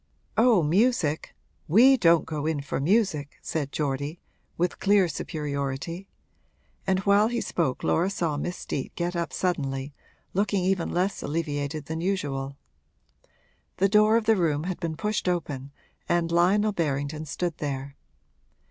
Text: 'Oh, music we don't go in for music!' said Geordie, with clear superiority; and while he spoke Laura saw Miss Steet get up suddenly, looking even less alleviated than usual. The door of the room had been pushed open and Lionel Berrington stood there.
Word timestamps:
'Oh, 0.35 0.63
music 0.63 1.35
we 1.67 1.95
don't 1.95 2.25
go 2.25 2.47
in 2.47 2.61
for 2.61 2.79
music!' 2.79 3.37
said 3.39 3.71
Geordie, 3.71 4.19
with 4.57 4.79
clear 4.79 5.07
superiority; 5.07 6.07
and 6.87 6.97
while 7.01 7.27
he 7.27 7.39
spoke 7.39 7.83
Laura 7.83 8.09
saw 8.09 8.35
Miss 8.35 8.57
Steet 8.57 8.95
get 8.95 9.15
up 9.15 9.31
suddenly, 9.31 9.93
looking 10.33 10.63
even 10.63 10.89
less 10.89 11.21
alleviated 11.21 11.85
than 11.85 12.01
usual. 12.01 12.57
The 13.77 13.89
door 13.89 14.17
of 14.17 14.25
the 14.25 14.35
room 14.35 14.63
had 14.63 14.79
been 14.79 14.97
pushed 14.97 15.29
open 15.29 15.71
and 16.09 16.31
Lionel 16.31 16.71
Berrington 16.73 17.25
stood 17.27 17.59
there. 17.59 17.95